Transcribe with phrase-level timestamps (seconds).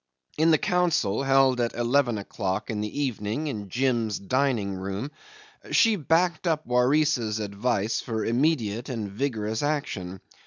[0.35, 5.11] In the council, held at eleven o'clock in the evening in Jim's dining room,
[5.69, 10.19] she backed up Waris's advice for immediate and vigorous action.